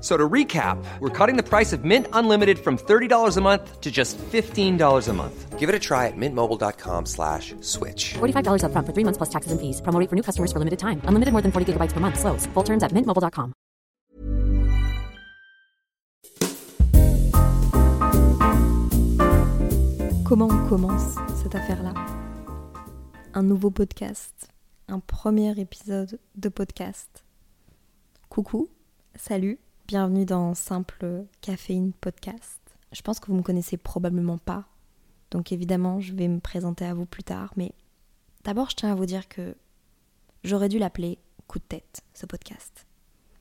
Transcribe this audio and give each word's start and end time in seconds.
So 0.00 0.16
to 0.16 0.28
recap, 0.28 0.78
we're 1.00 1.10
cutting 1.10 1.36
the 1.36 1.42
price 1.42 1.72
of 1.72 1.84
Mint 1.84 2.06
Unlimited 2.12 2.58
from 2.60 2.78
$30 2.78 3.36
a 3.36 3.40
month 3.40 3.80
to 3.80 3.90
just 3.90 4.16
$15 4.18 5.08
a 5.08 5.12
month. 5.12 5.58
Give 5.58 5.68
it 5.68 5.74
a 5.74 5.78
try 5.80 6.06
at 6.06 6.16
mintmobile.com 6.16 7.06
slash 7.06 7.56
switch. 7.62 8.14
$45 8.14 8.62
upfront 8.62 8.86
for 8.86 8.92
three 8.94 9.02
months 9.04 9.18
plus 9.18 9.28
taxes 9.30 9.50
and 9.50 9.60
fees. 9.60 9.80
Promo 9.82 9.98
rate 9.98 10.08
for 10.08 10.14
new 10.14 10.22
customers 10.22 10.52
for 10.52 10.60
limited 10.60 10.78
time. 10.78 11.02
Unlimited 11.04 11.32
more 11.32 11.42
than 11.42 11.50
40 11.50 11.72
gigabytes 11.72 11.92
per 11.92 11.98
month. 11.98 12.20
Slows. 12.20 12.46
Full 12.54 12.62
terms 12.64 12.84
at 12.84 12.92
mintmobile.com. 12.92 13.52
Comment 20.24 20.48
on 20.50 20.68
commence 20.68 21.16
cette 21.42 21.54
affaire-là 21.54 21.94
Un 23.34 23.42
nouveau 23.42 23.70
podcast. 23.70 24.48
Un 24.88 25.00
premier 25.00 25.58
épisode 25.58 26.18
de 26.36 26.48
podcast. 26.48 27.24
Coucou, 28.28 28.68
salut, 29.16 29.58
bienvenue 29.88 30.26
dans 30.26 30.52
Simple 30.52 31.24
Caféine 31.40 31.94
Podcast. 31.94 32.60
Je 32.92 33.00
pense 33.00 33.20
que 33.20 33.28
vous 33.28 33.38
me 33.38 33.42
connaissez 33.42 33.78
probablement 33.78 34.36
pas, 34.36 34.66
donc 35.30 35.50
évidemment 35.50 35.98
je 35.98 36.12
vais 36.12 36.28
me 36.28 36.40
présenter 36.40 36.84
à 36.84 36.92
vous 36.92 37.06
plus 37.06 37.22
tard, 37.22 37.54
mais 37.56 37.72
d'abord 38.44 38.68
je 38.68 38.76
tiens 38.76 38.92
à 38.92 38.94
vous 38.94 39.06
dire 39.06 39.28
que 39.28 39.56
j'aurais 40.44 40.68
dû 40.68 40.78
l'appeler 40.78 41.16
Coup 41.46 41.58
de 41.58 41.64
tête, 41.64 42.02
ce 42.12 42.26
podcast. 42.26 42.86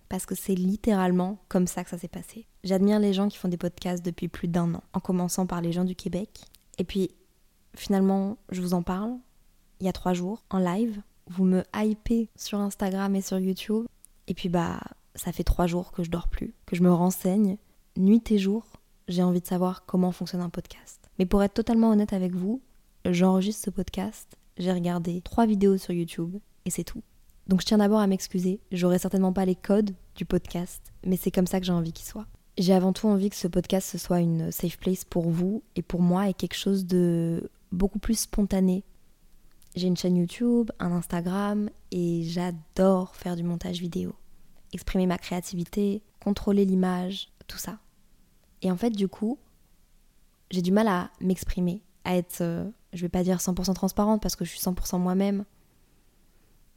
Parce 0.07 0.25
que 0.25 0.35
c'est 0.35 0.55
littéralement 0.55 1.37
comme 1.49 1.67
ça 1.67 1.83
que 1.83 1.89
ça 1.89 1.97
s'est 1.97 2.07
passé. 2.07 2.47
J'admire 2.63 2.99
les 2.99 3.11
gens 3.11 3.27
qui 3.27 3.35
font 3.35 3.49
des 3.49 3.57
podcasts 3.57 4.05
depuis 4.05 4.29
plus 4.29 4.47
d'un 4.47 4.73
an, 4.73 4.83
en 4.93 5.01
commençant 5.01 5.45
par 5.47 5.59
les 5.59 5.73
gens 5.73 5.83
du 5.83 5.97
Québec. 5.97 6.45
Et 6.77 6.85
puis, 6.85 7.11
finalement, 7.75 8.37
je 8.49 8.61
vous 8.61 8.73
en 8.73 8.83
parle, 8.83 9.17
il 9.81 9.85
y 9.85 9.89
a 9.89 9.91
trois 9.91 10.13
jours, 10.13 10.45
en 10.49 10.59
live. 10.59 11.01
Vous 11.29 11.43
me 11.43 11.65
hypez 11.75 12.29
sur 12.37 12.59
Instagram 12.59 13.13
et 13.17 13.21
sur 13.21 13.37
YouTube. 13.37 13.87
Et 14.27 14.33
puis, 14.33 14.47
bah, 14.47 14.79
ça 15.17 15.31
fait 15.31 15.43
trois 15.43 15.67
jours 15.67 15.91
que 15.91 16.03
je 16.03 16.09
dors 16.09 16.27
plus, 16.27 16.53
que 16.65 16.75
je 16.75 16.83
me 16.83 16.93
renseigne. 16.93 17.57
Nuit 17.97 18.31
et 18.31 18.37
jour, 18.37 18.63
j'ai 19.07 19.23
envie 19.23 19.41
de 19.41 19.47
savoir 19.47 19.85
comment 19.85 20.11
fonctionne 20.11 20.41
un 20.41 20.49
podcast. 20.49 21.09
Mais 21.19 21.25
pour 21.25 21.43
être 21.43 21.53
totalement 21.53 21.89
honnête 21.89 22.13
avec 22.13 22.33
vous, 22.33 22.61
j'enregistre 23.05 23.65
ce 23.65 23.69
podcast, 23.69 24.37
j'ai 24.57 24.71
regardé 24.71 25.21
trois 25.21 25.45
vidéos 25.45 25.77
sur 25.77 25.93
YouTube 25.93 26.37
et 26.65 26.69
c'est 26.69 26.83
tout. 26.83 27.01
Donc 27.47 27.61
je 27.61 27.65
tiens 27.65 27.77
d'abord 27.77 27.99
à 27.99 28.07
m'excuser, 28.07 28.59
j'aurai 28.71 28.99
certainement 28.99 29.33
pas 29.33 29.45
les 29.45 29.55
codes 29.55 29.95
du 30.15 30.25
podcast, 30.25 30.91
mais 31.05 31.17
c'est 31.17 31.31
comme 31.31 31.47
ça 31.47 31.59
que 31.59 31.65
j'ai 31.65 31.71
envie 31.71 31.93
qu'il 31.93 32.05
soit. 32.05 32.27
J'ai 32.57 32.73
avant 32.73 32.91
tout 32.91 33.07
envie 33.07 33.29
que 33.29 33.35
ce 33.35 33.47
podcast 33.47 33.89
ce 33.89 33.97
soit 33.97 34.19
une 34.19 34.52
safe 34.52 34.77
place 34.77 35.05
pour 35.05 35.30
vous 35.30 35.63
et 35.75 35.81
pour 35.81 36.02
moi 36.02 36.27
et 36.27 36.33
quelque 36.33 36.55
chose 36.55 36.86
de 36.86 37.49
beaucoup 37.71 37.99
plus 37.99 38.19
spontané. 38.19 38.83
J'ai 39.75 39.87
une 39.87 39.97
chaîne 39.97 40.17
YouTube, 40.17 40.71
un 40.80 40.92
Instagram 40.92 41.69
et 41.92 42.23
j'adore 42.23 43.15
faire 43.15 43.36
du 43.36 43.43
montage 43.43 43.80
vidéo. 43.80 44.15
Exprimer 44.73 45.08
ma 45.08 45.17
créativité, 45.17 46.04
contrôler 46.20 46.66
l'image, 46.66 47.32
tout 47.48 47.58
ça. 47.58 47.80
Et 48.61 48.72
en 48.72 48.78
fait, 48.78 48.89
du 48.89 49.08
coup, 49.08 49.38
j'ai 50.52 50.61
du 50.61 50.72
mal 50.72 50.88
à 50.88 51.11
m'exprimer, 51.22 51.83
à 52.04 52.16
être, 52.16 52.42
euh, 52.42 52.70
je 52.94 53.02
vais 53.02 53.10
pas 53.10 53.23
dire 53.23 53.38
100% 53.38 53.73
transparente 53.73 54.22
parce 54.22 54.36
que 54.36 54.45
je 54.45 54.52
suis 54.52 54.60
100% 54.60 55.00
moi-même. 55.00 55.45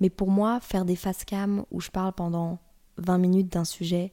Mais 0.01 0.11
pour 0.11 0.31
moi, 0.31 0.61
faire 0.61 0.85
des 0.85 0.97
face 0.97 1.25
cam 1.25 1.65
où 1.71 1.81
je 1.81 1.91
parle 1.91 2.13
pendant 2.13 2.59
20 2.97 3.19
minutes 3.19 3.53
d'un 3.53 3.65
sujet, 3.65 4.13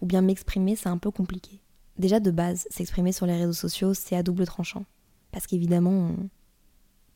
ou 0.00 0.06
bien 0.06 0.22
m'exprimer, 0.22 0.76
c'est 0.76 0.88
un 0.88 0.98
peu 0.98 1.10
compliqué. 1.10 1.60
Déjà 1.98 2.20
de 2.20 2.30
base, 2.30 2.66
s'exprimer 2.70 3.12
sur 3.12 3.26
les 3.26 3.36
réseaux 3.36 3.52
sociaux, 3.52 3.94
c'est 3.94 4.16
à 4.16 4.22
double 4.22 4.46
tranchant. 4.46 4.84
Parce 5.30 5.46
qu'évidemment, 5.46 6.10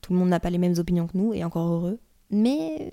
tout 0.01 0.13
le 0.13 0.19
monde 0.19 0.29
n'a 0.29 0.41
pas 0.41 0.51
les 0.51 0.59
mêmes 0.59 0.79
opinions 0.79 1.07
que 1.07 1.17
nous, 1.17 1.33
et 1.33 1.43
encore 1.43 1.69
heureux. 1.69 1.99
Mais 2.31 2.93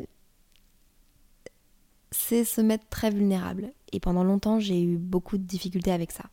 c'est 2.28 2.46
se 2.46 2.62
mettre 2.62 2.88
très 2.90 3.10
vulnérable. 3.10 3.74
Et 3.92 4.00
pendant 4.00 4.24
longtemps, 4.24 4.60
j'ai 4.60 4.82
eu 4.82 4.98
beaucoup 4.98 5.38
de 5.38 5.44
difficultés 5.44 5.92
avec 5.92 6.12
ça. 6.12 6.26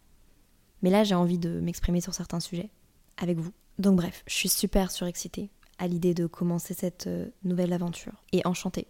Mais 0.83 0.91
là, 0.91 1.05
j'ai 1.05 1.15
envie 1.15 1.39
de 1.39 1.61
m'exprimer 1.61 2.01
sur 2.01 2.15
certains 2.15 2.41
sujets 2.41 2.71
avec 3.17 3.39
vous. 3.39 3.53
Donc 3.79 3.97
bref, 3.97 4.23
je 4.27 4.35
suis 4.35 4.49
super 4.49 4.91
surexcitée 4.91 5.51
à 5.79 5.87
l'idée 5.87 6.15
de 6.15 6.27
commencer 6.27 6.75
cette 6.75 7.07
euh, 7.07 7.29
nouvelle 7.43 7.73
aventure. 7.73 8.23
Et 8.33 8.47
enchantée. 8.47 8.87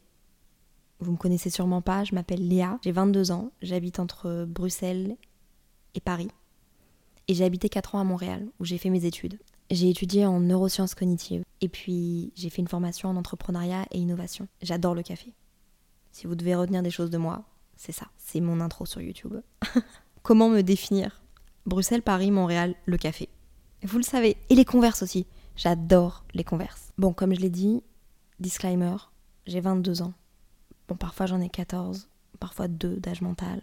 Vous 0.99 1.12
me 1.12 1.16
connaissez 1.16 1.49
sûrement 1.49 1.81
pas, 1.81 2.05
je 2.05 2.15
m'appelle 2.15 2.47
Léa, 2.47 2.78
j'ai 2.84 2.93
22 2.93 3.31
ans, 3.31 3.50
j'habite 3.62 3.99
entre 4.00 4.44
Bruxelles 4.47 5.16
et 5.94 6.00
Paris. 6.00 6.28
Et 7.27 7.34
j'ai 7.34 7.44
habité 7.44 7.69
4 7.69 7.94
ans 7.94 8.00
à 8.00 8.05
Montréal, 8.05 8.47
où 8.59 8.65
j'ai 8.65 8.77
fait 8.77 8.91
mes 8.91 9.06
études. 9.06 9.39
J'ai 9.71 9.89
étudié 9.89 10.27
en 10.27 10.41
neurosciences 10.41 10.94
cognitives. 10.94 11.44
Et 11.60 11.69
puis, 11.69 12.33
j'ai 12.34 12.50
fait 12.50 12.60
une 12.60 12.69
formation 12.69 13.09
en 13.09 13.16
entrepreneuriat 13.16 13.87
et 13.93 13.99
innovation. 13.99 14.49
J'adore 14.60 14.94
le 14.94 15.03
café. 15.03 15.33
Si 16.12 16.26
vous 16.26 16.34
devez 16.34 16.54
retenir 16.54 16.82
des 16.82 16.91
choses 16.91 17.10
de 17.10 17.19
moi, 17.19 17.44
c'est 17.76 17.93
ça. 17.93 18.06
C'est 18.19 18.41
mon 18.41 18.60
intro 18.60 18.87
sur 18.87 19.00
YouTube. 19.00 19.37
Comment 20.22 20.48
me 20.48 20.62
définir? 20.62 21.22
Bruxelles, 21.66 22.03
Paris, 22.03 22.31
Montréal, 22.31 22.75
le 22.84 22.97
café. 22.97 23.28
Vous 23.82 23.97
le 23.97 24.04
savez. 24.04 24.37
Et 24.48 24.54
les 24.54 24.65
converses 24.65 25.03
aussi. 25.03 25.26
J'adore 25.56 26.25
les 26.34 26.44
converses. 26.44 26.93
Bon, 26.98 27.12
comme 27.12 27.34
je 27.34 27.41
l'ai 27.41 27.50
dit, 27.50 27.82
disclaimer, 28.38 28.97
j'ai 29.47 29.60
22 29.60 30.03
ans. 30.03 30.15
Bon, 30.88 30.97
parfois 30.97 31.26
j'en 31.26 31.41
ai 31.41 31.48
14, 31.48 32.09
parfois 32.38 32.69
2 32.69 32.97
d'âge 32.97 33.22
mental, 33.22 33.62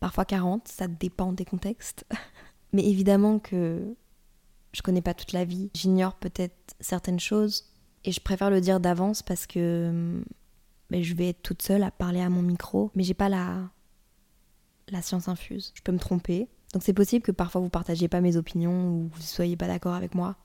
parfois 0.00 0.24
40, 0.24 0.68
ça 0.68 0.88
dépend 0.88 1.32
des 1.32 1.44
contextes. 1.44 2.04
Mais 2.72 2.84
évidemment 2.86 3.38
que 3.38 3.94
je 4.72 4.82
connais 4.82 5.00
pas 5.00 5.14
toute 5.14 5.32
la 5.32 5.44
vie, 5.44 5.70
j'ignore 5.74 6.14
peut-être 6.14 6.74
certaines 6.80 7.20
choses 7.20 7.64
et 8.04 8.12
je 8.12 8.20
préfère 8.20 8.50
le 8.50 8.60
dire 8.60 8.80
d'avance 8.80 9.22
parce 9.22 9.46
que 9.46 9.88
hum, 9.88 10.24
ben, 10.90 11.02
je 11.02 11.14
vais 11.14 11.28
être 11.30 11.42
toute 11.42 11.62
seule 11.62 11.82
à 11.82 11.90
parler 11.90 12.20
à 12.20 12.28
mon 12.28 12.42
micro, 12.42 12.90
mais 12.94 13.02
j'ai 13.02 13.14
pas 13.14 13.28
la 13.28 13.70
la 14.90 15.02
science 15.02 15.28
infuse. 15.28 15.72
Je 15.74 15.82
peux 15.82 15.92
me 15.92 15.98
tromper. 15.98 16.48
Donc 16.72 16.82
c'est 16.82 16.94
possible 16.94 17.24
que 17.24 17.32
parfois 17.32 17.60
vous 17.60 17.68
partagiez 17.68 18.08
pas 18.08 18.20
mes 18.20 18.36
opinions 18.36 18.88
ou 18.88 19.10
vous 19.12 19.20
soyez 19.20 19.56
pas 19.56 19.66
d'accord 19.66 19.94
avec 19.94 20.14
moi. 20.14 20.36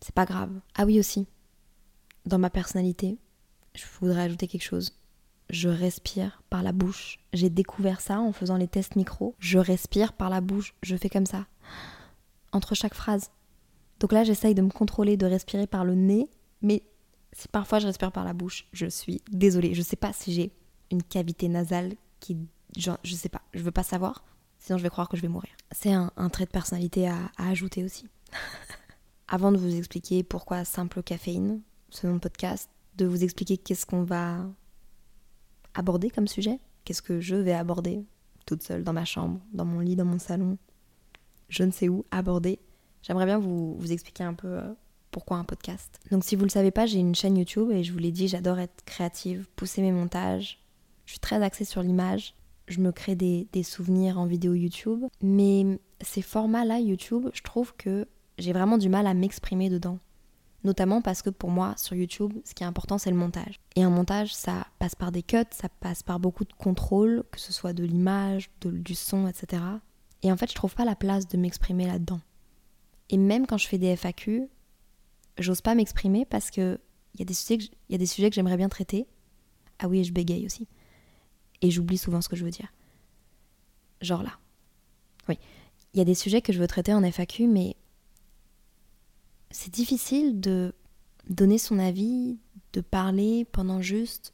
C'est 0.00 0.14
pas 0.14 0.26
grave. 0.26 0.50
Ah 0.74 0.84
oui 0.84 0.98
aussi. 0.98 1.26
Dans 2.26 2.38
ma 2.38 2.50
personnalité, 2.50 3.18
je 3.74 3.84
voudrais 4.00 4.22
ajouter 4.22 4.46
quelque 4.46 4.64
chose. 4.64 4.92
Je 5.50 5.68
respire 5.68 6.42
par 6.50 6.62
la 6.62 6.72
bouche. 6.72 7.18
J'ai 7.32 7.50
découvert 7.50 8.00
ça 8.00 8.20
en 8.20 8.32
faisant 8.32 8.56
les 8.56 8.68
tests 8.68 8.96
micro. 8.96 9.34
Je 9.38 9.58
respire 9.58 10.12
par 10.12 10.30
la 10.30 10.40
bouche. 10.40 10.74
Je 10.82 10.96
fais 10.96 11.08
comme 11.08 11.26
ça. 11.26 11.46
Entre 12.52 12.74
chaque 12.74 12.94
phrase. 12.94 13.30
Donc 14.00 14.12
là, 14.12 14.24
j'essaye 14.24 14.54
de 14.54 14.62
me 14.62 14.70
contrôler, 14.70 15.16
de 15.16 15.26
respirer 15.26 15.66
par 15.66 15.84
le 15.84 15.94
nez. 15.94 16.28
Mais 16.62 16.82
si 17.32 17.48
parfois 17.48 17.78
je 17.78 17.86
respire 17.86 18.12
par 18.12 18.24
la 18.24 18.32
bouche, 18.32 18.66
je 18.72 18.86
suis 18.86 19.22
désolée. 19.30 19.74
Je 19.74 19.82
sais 19.82 19.96
pas 19.96 20.12
si 20.12 20.32
j'ai 20.32 20.52
une 20.90 21.02
cavité 21.02 21.48
nasale 21.48 21.94
qui. 22.20 22.36
genre, 22.76 22.98
je 23.02 23.14
sais 23.14 23.28
pas. 23.28 23.42
Je 23.54 23.62
veux 23.62 23.70
pas 23.70 23.82
savoir. 23.82 24.24
Sinon, 24.58 24.78
je 24.78 24.82
vais 24.82 24.90
croire 24.90 25.08
que 25.08 25.16
je 25.16 25.22
vais 25.22 25.28
mourir. 25.28 25.50
C'est 25.72 25.92
un, 25.92 26.12
un 26.16 26.28
trait 26.28 26.44
de 26.44 26.50
personnalité 26.50 27.08
à, 27.08 27.16
à 27.36 27.48
ajouter 27.48 27.84
aussi. 27.84 28.06
Avant 29.28 29.50
de 29.50 29.56
vous 29.56 29.74
expliquer 29.74 30.22
pourquoi 30.22 30.64
Simple 30.64 31.02
Caféine, 31.02 31.62
ce 31.90 32.06
nom 32.06 32.14
de 32.14 32.20
podcast, 32.20 32.70
de 32.96 33.06
vous 33.06 33.24
expliquer 33.24 33.56
qu'est-ce 33.56 33.86
qu'on 33.86 34.04
va 34.04 34.46
aborder 35.74 36.10
comme 36.10 36.28
sujet, 36.28 36.60
qu'est-ce 36.84 37.02
que 37.02 37.20
je 37.20 37.34
vais 37.34 37.54
aborder 37.54 38.04
toute 38.46 38.62
seule 38.62 38.84
dans 38.84 38.92
ma 38.92 39.04
chambre, 39.04 39.40
dans 39.52 39.64
mon 39.64 39.80
lit, 39.80 39.96
dans 39.96 40.04
mon 40.04 40.18
salon, 40.18 40.58
je 41.48 41.64
ne 41.64 41.70
sais 41.70 41.88
où 41.88 42.04
aborder. 42.10 42.58
J'aimerais 43.02 43.26
bien 43.26 43.38
vous, 43.38 43.76
vous 43.76 43.92
expliquer 43.92 44.24
un 44.24 44.34
peu 44.34 44.48
euh, 44.48 44.74
pourquoi 45.12 45.36
un 45.36 45.44
podcast? 45.44 46.00
Donc 46.10 46.24
si 46.24 46.34
vous 46.34 46.42
ne 46.42 46.48
le 46.48 46.52
savez 46.52 46.72
pas, 46.72 46.86
j'ai 46.86 46.98
une 46.98 47.14
chaîne 47.14 47.36
YouTube 47.36 47.70
et 47.70 47.84
je 47.84 47.92
vous 47.92 47.98
l'ai 47.98 48.10
dit, 48.10 48.26
j'adore 48.26 48.58
être 48.58 48.84
créative, 48.84 49.46
pousser 49.54 49.82
mes 49.82 49.92
montages. 49.92 50.58
Je 51.06 51.12
suis 51.12 51.20
très 51.20 51.40
axée 51.42 51.64
sur 51.64 51.82
l'image. 51.82 52.34
Je 52.66 52.80
me 52.80 52.90
crée 52.90 53.14
des, 53.14 53.62
souvenirs 53.62 54.18
en 54.18 54.26
vidéo 54.26 54.54
YouTube. 54.54 55.04
Mais 55.20 55.78
ces 56.00 56.22
formats-là, 56.22 56.80
YouTube, 56.80 57.28
je 57.34 57.42
trouve 57.42 57.74
que 57.76 58.08
j'ai 58.38 58.52
vraiment 58.52 58.78
du 58.78 58.88
mal 58.88 59.06
à 59.06 59.14
m'exprimer 59.14 59.68
dedans. 59.68 59.98
Notamment 60.64 61.02
parce 61.02 61.22
que 61.22 61.30
pour 61.30 61.50
moi, 61.50 61.74
sur 61.76 61.94
YouTube, 61.94 62.32
ce 62.44 62.54
qui 62.54 62.62
est 62.62 62.66
important, 62.66 62.96
c'est 62.96 63.10
le 63.10 63.16
montage. 63.16 63.60
Et 63.76 63.82
un 63.82 63.90
montage, 63.90 64.34
ça 64.34 64.66
passe 64.78 64.94
par 64.94 65.12
des 65.12 65.22
cuts, 65.22 65.44
ça 65.50 65.68
passe 65.68 66.02
par 66.02 66.20
beaucoup 66.20 66.44
de 66.44 66.52
contrôle, 66.52 67.24
que 67.32 67.40
ce 67.40 67.52
soit 67.52 67.72
de 67.72 67.84
l'image, 67.84 68.48
du 68.64 68.94
son, 68.94 69.26
etc. 69.26 69.60
Et 70.22 70.30
en 70.30 70.36
fait, 70.36 70.48
je 70.48 70.54
trouve 70.54 70.74
pas 70.74 70.84
la 70.84 70.94
place 70.94 71.26
de 71.26 71.36
m'exprimer 71.36 71.86
là-dedans. 71.86 72.20
Et 73.10 73.18
même 73.18 73.46
quand 73.46 73.58
je 73.58 73.66
fais 73.66 73.78
des 73.78 73.96
FAQ, 73.96 74.48
j'ose 75.38 75.60
pas 75.60 75.74
m'exprimer 75.74 76.24
parce 76.24 76.50
que 76.50 76.78
il 77.14 77.20
y, 77.20 77.22
a 77.22 77.26
des 77.26 77.34
sujets 77.34 77.58
que 77.58 77.64
y 77.90 77.94
a 77.94 77.98
des 77.98 78.06
sujets 78.06 78.30
que 78.30 78.34
j'aimerais 78.34 78.56
bien 78.56 78.70
traiter. 78.70 79.06
Ah 79.78 79.88
oui, 79.88 80.00
et 80.00 80.04
je 80.04 80.12
bégaye 80.12 80.46
aussi. 80.46 80.66
Et 81.60 81.70
j'oublie 81.70 81.98
souvent 81.98 82.22
ce 82.22 82.28
que 82.28 82.36
je 82.36 82.44
veux 82.44 82.50
dire. 82.50 82.72
Genre 84.00 84.22
là. 84.22 84.38
Oui. 85.28 85.38
Il 85.92 85.98
y 85.98 86.00
a 86.00 86.04
des 86.04 86.14
sujets 86.14 86.40
que 86.40 86.52
je 86.52 86.58
veux 86.58 86.66
traiter 86.66 86.94
en 86.94 87.02
FAQ, 87.04 87.48
mais 87.48 87.76
c'est 89.50 89.72
difficile 89.72 90.40
de 90.40 90.74
donner 91.28 91.58
son 91.58 91.78
avis, 91.78 92.38
de 92.72 92.80
parler 92.80 93.44
pendant 93.44 93.80
juste 93.80 94.32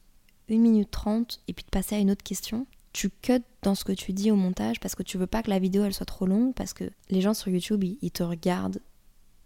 une 0.48 0.62
minute 0.62 0.90
trente 0.90 1.40
et 1.48 1.52
puis 1.52 1.64
de 1.64 1.70
passer 1.70 1.96
à 1.96 1.98
une 1.98 2.10
autre 2.10 2.22
question. 2.22 2.66
Tu 2.92 3.10
cut 3.10 3.42
dans 3.62 3.74
ce 3.74 3.84
que 3.84 3.92
tu 3.92 4.12
dis 4.12 4.30
au 4.30 4.36
montage 4.36 4.80
parce 4.80 4.94
que 4.94 5.02
tu 5.02 5.18
veux 5.18 5.26
pas 5.26 5.42
que 5.42 5.50
la 5.50 5.58
vidéo 5.58 5.84
elle 5.84 5.92
soit 5.92 6.06
trop 6.06 6.26
longue 6.26 6.54
parce 6.54 6.72
que 6.72 6.90
les 7.10 7.20
gens 7.20 7.34
sur 7.34 7.48
YouTube 7.48 7.84
ils, 7.84 8.10
te 8.10 8.22
regardent, 8.22 8.80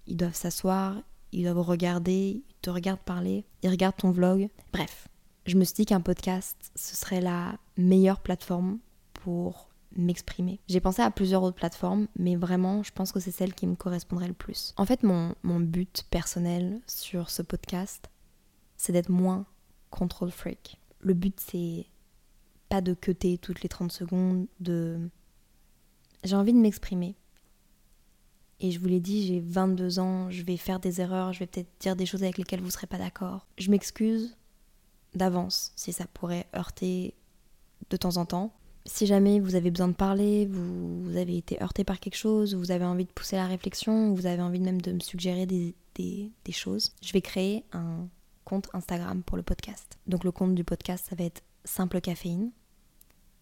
ils 0.07 0.17
doivent 0.17 0.35
s'asseoir, 0.35 1.03
ils 1.33 1.45
doivent 1.45 1.61
regarder, 1.61 2.43
ils 2.49 2.61
te 2.63 2.71
regardent 2.71 3.01
parler, 3.01 3.45
ils 3.63 3.71
regardent 3.71 3.97
ton 3.97 4.11
vlog. 4.11 4.49
Bref, 4.73 5.09
je 5.47 5.57
me 5.57 5.65
suis 5.65 5.75
dit 5.75 5.87
qu'un 5.87 6.01
podcast 6.01 6.71
ce 6.77 6.97
serait 6.97 7.21
la 7.21 7.57
meilleure 7.77 8.21
plateforme 8.21 8.79
pour 9.15 9.73
m'exprimer. 9.97 10.61
J'ai 10.69 10.81
pensé 10.81 11.03
à 11.03 11.11
plusieurs 11.11 11.43
autres 11.43 11.57
plateformes, 11.57 12.07
mais 12.17 12.37
vraiment, 12.37 12.83
je 12.83 12.93
pense 12.93 13.13
que 13.13 13.21
c'est 13.21 13.31
celle 13.31 13.55
qui 13.55 13.67
me 13.67 13.75
correspondrait 13.75 14.29
le 14.29 14.35
plus. 14.35 14.75
En 14.77 14.87
fait, 14.87 15.03
mon, 15.03 15.35
but 15.43 16.05
personnel 16.11 16.81
sur 16.87 17.31
ce 17.31 17.43
podcast, 17.43 18.11
c'est 18.77 18.93
d'être 18.93 19.11
moins 19.11 19.47
control 19.91 20.31
freak. 20.31 20.79
Le 21.01 21.15
but, 21.15 21.39
c'est 21.41 21.87
pas 22.69 22.81
de 22.81 22.95
cuter 22.95 23.39
toutes 23.39 23.63
les 23.63 23.69
30 23.69 23.93
secondes, 23.93 24.47
de... 24.61 25.11
J'ai 26.25 26.37
envie 26.37 26.53
de 26.53 26.59
m'exprimer. 26.59 27.17
Et 28.63 28.71
je 28.71 28.81
vous 28.81 28.87
l'ai 28.87 29.01
dit, 29.01 29.27
j'ai 29.27 29.41
22 29.41 29.99
ans, 29.99 30.31
je 30.31 30.43
vais 30.43 30.57
faire 30.57 30.81
des 30.81 31.01
erreurs, 31.01 31.35
je 31.35 31.41
vais 31.41 31.47
peut-être 31.47 31.69
dire 31.81 31.97
des 31.97 32.07
choses 32.07 32.23
avec 32.23 32.39
lesquelles 32.39 32.61
vous 32.61 32.71
serez 32.71 32.87
pas 32.87 32.99
d'accord. 32.99 33.47
Je 33.59 33.71
m'excuse 33.71 34.37
d'avance 35.15 35.73
si 35.77 35.93
ça 35.93 36.07
pourrait 36.15 36.47
heurter 36.55 37.15
de 37.91 37.97
temps 37.99 38.17
en 38.17 38.25
temps 38.25 38.55
si 38.85 39.07
jamais 39.07 39.41
vous 39.41 39.55
avez 39.55 39.71
besoin 39.71 39.89
de 39.89 39.95
parler, 39.95 40.47
vous, 40.47 41.17
avez 41.17 41.37
été 41.37 41.63
heurté 41.63 41.85
par 41.85 42.01
quelque 42.01 42.17
chose, 42.17 42.55
vous 42.55 42.71
avez 42.71 42.85
envie 42.85 43.05
de 43.05 43.11
pousser 43.11 43.37
la 43.37 43.47
réflexion, 43.47 44.13
vous 44.15 44.27
avez 44.27 44.43
envie 44.43 44.61
même 44.61 44.81
de 44.81 44.93
me 44.93 45.01
suggérer 45.01 45.47
des, 45.47 45.75
des, 45.95 46.53
choses, 46.53 46.93
je 47.03 47.13
vais 47.13 47.21
créer 47.21 47.65
un 47.73 48.09
compte 48.45 48.69
Instagram 48.73 49.23
pour 49.23 49.37
le 49.37 49.43
podcast. 49.43 49.99
Donc 50.07 50.25
le 50.25 50.33
compte 50.33 50.55
du 50.55 50.65
podcast, 50.65 51.07
ça 51.09 51.17
va 51.17 51.25
être 51.25 51.43
Simple 51.65 52.01
Caféine. 52.01 52.51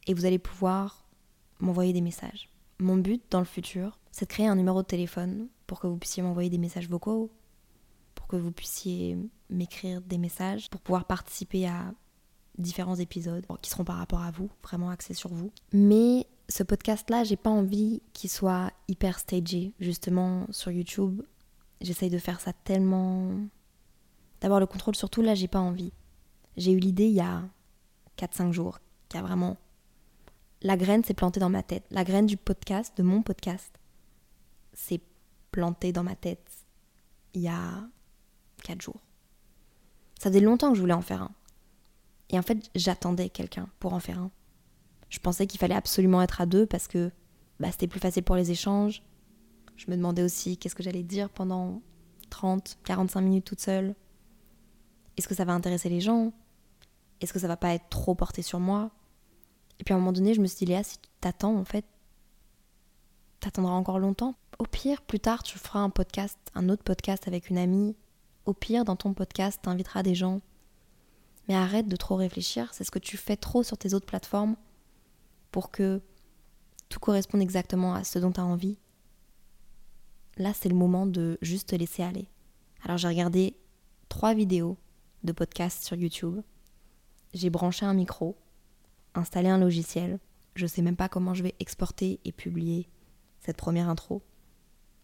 Et 0.07 0.15
vous 0.15 0.25
allez 0.25 0.39
pouvoir 0.39 1.07
m'envoyer 1.59 1.93
des 1.93 2.01
messages. 2.01 2.49
Mon 2.79 2.97
but 2.97 3.23
dans 3.31 3.39
le 3.39 3.45
futur, 3.45 3.99
c'est 4.11 4.27
de 4.27 4.31
créer 4.31 4.47
un 4.47 4.57
numéro 4.57 4.83
de 4.83 4.87
téléphone 4.87 5.49
pour 5.67 5.81
que 5.81 5.87
vous 5.87 5.97
puissiez 5.97 6.23
m'envoyer 6.23 6.51
des 6.51 6.59
messages 6.59 6.89
vocaux, 6.89 7.31
pour 8.15 8.27
que 8.27 8.37
vous 8.37 8.53
puissiez 8.53 9.17
m'écrire 9.49 10.01
des 10.01 10.19
messages, 10.19 10.69
pour 10.71 10.81
pouvoir 10.81 11.05
participer 11.05 11.67
à 11.67 11.93
différents 12.59 12.97
épisodes 12.97 13.47
qui 13.63 13.71
seront 13.71 13.85
par 13.85 13.97
rapport 13.97 14.23
à 14.23 14.31
vous, 14.31 14.51
vraiment 14.63 14.91
axés 14.91 15.15
sur 15.15 15.33
vous. 15.33 15.53
Mais 15.73 16.27
ce 16.49 16.63
podcast-là, 16.63 17.25
j'ai 17.25 17.37
pas 17.37 17.51
envie 17.51 18.03
qu'il 18.13 18.31
soit 18.31 18.73
hyper 18.89 19.19
stagé. 19.19 19.73
Justement, 19.81 20.47
sur 20.51 20.71
YouTube, 20.71 21.23
j'essaye 21.81 22.11
de 22.11 22.19
faire 22.19 22.41
ça 22.41 22.53
tellement. 22.53 23.33
D'avoir 24.41 24.61
le 24.61 24.67
contrôle, 24.67 24.97
surtout 24.97 25.23
là, 25.23 25.35
j'ai 25.35 25.49
pas 25.49 25.61
envie. 25.61 25.93
J'ai 26.57 26.73
eu 26.73 26.79
l'idée 26.79 27.07
il 27.07 27.15
y 27.15 27.21
a 27.21 27.43
4-5 28.19 28.53
jours, 28.53 28.79
qui 29.09 29.17
a 29.17 29.23
vraiment. 29.23 29.57
La 30.63 30.77
graine 30.77 31.05
s'est 31.05 31.15
plantée 31.15 31.41
dans 31.41 31.49
ma 31.49 31.63
tête. 31.63 31.85
La 31.91 32.05
graine 32.05 32.27
du 32.27 32.37
podcast, 32.37 32.97
de 32.97 33.03
mon 33.03 33.23
podcast, 33.23 33.80
s'est 34.81 35.01
plantée 35.53 35.93
dans 35.93 36.03
ma 36.03 36.17
tête 36.17 36.67
il 37.35 37.43
y 37.43 37.49
a 37.49 37.89
4 38.65 38.81
jours. 38.81 39.01
Ça 40.19 40.31
faisait 40.31 40.41
longtemps 40.41 40.71
que 40.71 40.77
je 40.77 40.81
voulais 40.81 40.93
en 40.93 41.03
faire 41.03 41.23
un. 41.23 41.33
Et 42.31 42.39
en 42.39 42.43
fait, 42.43 42.71
j'attendais 42.75 43.29
quelqu'un 43.29 43.69
pour 43.79 43.95
en 43.95 44.01
faire 44.01 44.19
un. 44.19 44.31
Je 45.09 45.19
pensais 45.19 45.47
qu'il 45.47 45.59
fallait 45.59 45.75
absolument 45.75 46.23
être 46.23 46.41
à 46.41 46.47
deux 46.47 46.67
parce 46.67 46.89
que 46.89 47.11
bah, 47.59 47.71
c'était 47.71 47.89
plus 47.89 48.01
facile 48.01 48.23
pour 48.23 48.37
les 48.37 48.51
échanges. 48.51 49.03
Je 49.77 49.91
me 49.91 49.97
demandais 49.97 50.23
aussi 50.23 50.57
qu'est-ce 50.57 50.75
que 50.75 50.83
j'allais 50.83 51.03
dire 51.03 51.31
pendant 51.31 51.83
30, 52.31 52.79
45 52.85 53.21
minutes 53.21 53.45
toute 53.45 53.61
seule. 53.61 53.95
Est-ce 55.17 55.27
que 55.27 55.35
ça 55.35 55.45
va 55.45 55.53
intéresser 55.53 55.89
les 55.89 56.01
gens? 56.01 56.33
Est-ce 57.21 57.33
que 57.33 57.39
ça 57.39 57.49
va 57.49 57.57
pas 57.57 57.75
être 57.75 57.89
trop 57.89 58.15
porté 58.15 58.43
sur 58.43 58.61
moi? 58.61 58.91
Et 59.79 59.85
puis 59.85 59.93
à 59.93 59.97
un 59.97 60.01
moment 60.01 60.13
donné, 60.13 60.35
je 60.35 60.41
me 60.41 60.47
suis 60.47 60.59
dit, 60.59 60.67
Léa, 60.67 60.83
si 60.83 60.99
tu 60.99 61.09
t'attends, 61.21 61.57
en 61.57 61.65
fait, 61.65 61.85
t'attendras 63.41 63.73
encore 63.73 63.99
longtemps. 63.99 64.37
Au 64.61 64.65
pire, 64.65 65.01
plus 65.01 65.21
tard, 65.21 65.43
tu 65.43 65.59
feras 65.59 65.81
un 65.81 65.89
podcast, 65.89 66.39
un 66.55 66.69
autre 66.69 66.83
podcast 66.83 67.27
avec 67.27 67.49
une 67.49 67.57
amie. 67.57 67.97
Au 68.45 68.53
pire, 68.53 68.85
dans 68.85 68.95
ton 68.95 69.15
podcast, 69.15 69.59
t'inviteras 69.63 70.03
des 70.03 70.15
gens 70.15 70.43
mais 71.49 71.57
arrête 71.57 71.89
de 71.89 71.97
trop 71.97 72.15
réfléchir, 72.15 72.73
c'est 72.73 72.85
ce 72.85 72.93
que 72.93 73.01
tu 73.01 73.17
fais 73.17 73.37
trop 73.37 73.65
sur 73.65 73.77
tes 73.77 73.95
autres 73.95 74.07
plateformes 74.07 74.55
pour 75.51 75.73
que 75.73 76.01
tout 76.89 77.01
corresponde 77.01 77.41
exactement 77.41 77.95
à 77.95 78.05
ce 78.05 78.21
dont 78.21 78.31
tu 78.31 78.39
as 78.39 78.45
envie. 78.45 78.77
Là, 80.37 80.53
c'est 80.55 80.69
le 80.69 80.77
moment 80.77 81.07
de 81.07 81.39
juste 81.43 81.71
te 81.71 81.75
laisser 81.75 82.05
aller. 82.05 82.29
Alors 82.85 82.99
j'ai 82.99 83.09
regardé 83.09 83.57
trois 84.09 84.33
vidéos 84.33 84.77
de 85.25 85.33
podcast 85.33 85.83
sur 85.83 85.97
YouTube. 85.97 86.41
J'ai 87.35 87.51
branché 87.51 87.85
un 87.85 87.95
micro, 87.95 88.37
installé 89.15 89.49
un 89.49 89.59
logiciel. 89.59 90.21
Je 90.55 90.69
sais 90.69 90.83
même 90.83 90.97
pas 90.97 91.09
comment 91.09 91.35
je 91.35 91.43
vais 91.43 91.57
exporter 91.59 92.21
et 92.25 92.31
publier 92.31 92.89
cette 93.41 93.57
première 93.57 93.89
intro, 93.89 94.23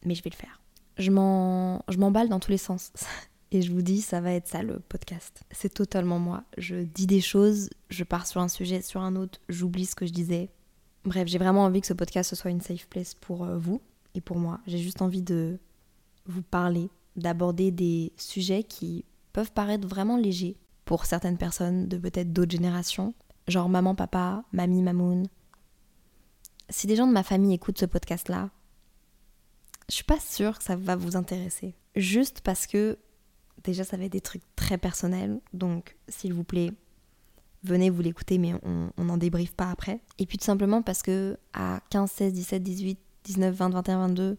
mais 0.04 0.14
je 0.14 0.22
vais 0.22 0.30
le 0.30 0.36
faire. 0.36 0.60
Je 0.98 1.10
m'emballe 1.10 2.28
dans 2.28 2.40
tous 2.40 2.50
les 2.50 2.58
sens. 2.58 2.92
Et 3.52 3.62
je 3.62 3.72
vous 3.72 3.82
dis, 3.82 4.00
ça 4.00 4.20
va 4.20 4.32
être 4.32 4.48
ça 4.48 4.62
le 4.62 4.80
podcast. 4.80 5.44
C'est 5.52 5.72
totalement 5.72 6.18
moi. 6.18 6.42
Je 6.58 6.82
dis 6.82 7.06
des 7.06 7.20
choses, 7.20 7.70
je 7.90 8.02
pars 8.02 8.26
sur 8.26 8.40
un 8.40 8.48
sujet, 8.48 8.82
sur 8.82 9.02
un 9.02 9.14
autre, 9.14 9.40
j'oublie 9.48 9.86
ce 9.86 9.94
que 9.94 10.04
je 10.04 10.12
disais. 10.12 10.50
Bref, 11.04 11.28
j'ai 11.28 11.38
vraiment 11.38 11.62
envie 11.62 11.80
que 11.80 11.86
ce 11.86 11.92
podcast 11.92 12.34
soit 12.34 12.50
une 12.50 12.60
safe 12.60 12.88
place 12.88 13.14
pour 13.14 13.44
euh, 13.44 13.56
vous 13.56 13.80
et 14.14 14.20
pour 14.20 14.38
moi. 14.38 14.60
J'ai 14.66 14.78
juste 14.78 15.00
envie 15.00 15.22
de 15.22 15.60
vous 16.26 16.42
parler, 16.42 16.90
d'aborder 17.14 17.70
des 17.70 18.12
sujets 18.16 18.64
qui 18.64 19.04
peuvent 19.32 19.52
paraître 19.52 19.86
vraiment 19.86 20.16
légers 20.16 20.56
pour 20.84 21.06
certaines 21.06 21.38
personnes 21.38 21.86
de 21.86 21.98
peut-être 21.98 22.32
d'autres 22.32 22.50
générations, 22.50 23.14
genre 23.46 23.68
maman, 23.68 23.94
papa, 23.94 24.42
mamie, 24.52 24.82
mamoun. 24.82 25.28
Si 26.68 26.88
des 26.88 26.96
gens 26.96 27.06
de 27.06 27.12
ma 27.12 27.22
famille 27.22 27.54
écoutent 27.54 27.78
ce 27.78 27.86
podcast-là, 27.86 28.50
je 29.88 29.94
suis 29.94 30.04
pas 30.04 30.20
sûre 30.20 30.58
que 30.58 30.64
ça 30.64 30.76
va 30.76 30.96
vous 30.96 31.16
intéresser. 31.16 31.74
Juste 31.94 32.40
parce 32.42 32.66
que 32.66 32.98
Déjà, 33.66 33.82
ça 33.82 33.96
va 33.96 34.04
être 34.04 34.12
des 34.12 34.20
trucs 34.20 34.44
très 34.54 34.78
personnels, 34.78 35.40
donc 35.52 35.96
s'il 36.08 36.32
vous 36.32 36.44
plaît, 36.44 36.72
venez 37.64 37.90
vous 37.90 38.00
l'écouter, 38.00 38.38
mais 38.38 38.54
on 38.62 39.04
n'en 39.04 39.16
débriefe 39.16 39.54
pas 39.54 39.70
après. 39.70 40.00
Et 40.18 40.26
puis 40.26 40.38
tout 40.38 40.44
simplement 40.44 40.82
parce 40.82 41.02
que 41.02 41.36
à 41.52 41.80
15, 41.90 42.08
16, 42.08 42.32
17, 42.32 42.62
18, 42.62 42.98
19, 43.24 43.54
20, 43.54 43.68
21, 43.70 43.98
22, 43.98 44.38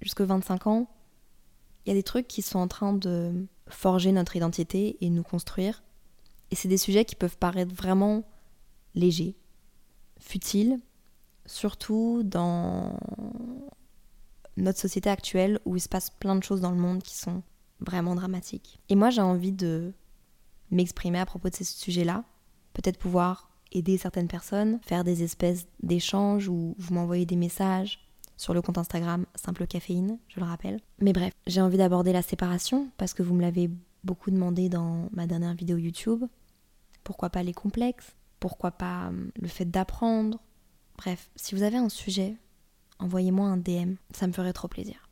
jusqu'à 0.00 0.24
25 0.24 0.66
ans, 0.66 0.88
il 1.84 1.90
y 1.90 1.92
a 1.92 1.94
des 1.94 2.02
trucs 2.02 2.26
qui 2.26 2.40
sont 2.40 2.58
en 2.58 2.68
train 2.68 2.94
de 2.94 3.46
forger 3.68 4.12
notre 4.12 4.34
identité 4.34 4.96
et 5.02 5.10
nous 5.10 5.22
construire. 5.22 5.82
Et 6.50 6.54
c'est 6.54 6.68
des 6.68 6.78
sujets 6.78 7.04
qui 7.04 7.16
peuvent 7.16 7.36
paraître 7.36 7.74
vraiment 7.74 8.24
légers, 8.94 9.36
futiles, 10.18 10.80
surtout 11.44 12.22
dans 12.24 12.98
notre 14.56 14.78
société 14.78 15.10
actuelle 15.10 15.60
où 15.64 15.76
il 15.76 15.80
se 15.80 15.88
passe 15.88 16.10
plein 16.10 16.36
de 16.36 16.42
choses 16.42 16.60
dans 16.60 16.70
le 16.70 16.76
monde 16.76 17.02
qui 17.02 17.14
sont 17.14 17.42
vraiment 17.80 18.14
dramatique. 18.14 18.80
Et 18.88 18.94
moi, 18.94 19.10
j'ai 19.10 19.20
envie 19.20 19.52
de 19.52 19.92
m'exprimer 20.70 21.18
à 21.18 21.26
propos 21.26 21.48
de 21.48 21.54
ces 21.54 21.64
sujets-là, 21.64 22.24
peut-être 22.72 22.98
pouvoir 22.98 23.50
aider 23.72 23.98
certaines 23.98 24.28
personnes, 24.28 24.78
faire 24.82 25.04
des 25.04 25.22
espèces 25.22 25.66
d'échanges 25.82 26.48
où 26.48 26.74
vous 26.78 26.94
m'envoyez 26.94 27.26
des 27.26 27.36
messages 27.36 28.00
sur 28.36 28.52
le 28.52 28.62
compte 28.62 28.78
Instagram 28.78 29.26
Simple 29.34 29.66
Caféine, 29.66 30.18
je 30.28 30.40
le 30.40 30.46
rappelle. 30.46 30.80
Mais 31.00 31.12
bref, 31.12 31.32
j'ai 31.46 31.60
envie 31.60 31.78
d'aborder 31.78 32.12
la 32.12 32.22
séparation 32.22 32.90
parce 32.98 33.14
que 33.14 33.22
vous 33.22 33.34
me 33.34 33.40
l'avez 33.40 33.70
beaucoup 34.04 34.30
demandé 34.30 34.68
dans 34.68 35.08
ma 35.12 35.26
dernière 35.26 35.54
vidéo 35.54 35.78
YouTube. 35.78 36.24
Pourquoi 37.02 37.30
pas 37.30 37.42
les 37.42 37.54
complexes? 37.54 38.14
Pourquoi 38.40 38.72
pas 38.72 39.08
hum, 39.08 39.30
le 39.40 39.48
fait 39.48 39.64
d'apprendre? 39.64 40.40
Bref, 40.98 41.30
si 41.36 41.54
vous 41.54 41.62
avez 41.62 41.76
un 41.76 41.88
sujet, 41.88 42.36
envoyez-moi 42.98 43.46
un 43.46 43.56
DM, 43.56 43.94
ça 44.12 44.26
me 44.26 44.32
ferait 44.32 44.52
trop 44.52 44.68
plaisir. 44.68 45.08